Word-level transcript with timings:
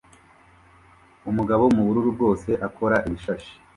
Umugabo 1.29 1.63
mubururu 1.75 2.09
bwose 2.15 2.49
akora 2.67 2.95
ibishashi 3.07 3.53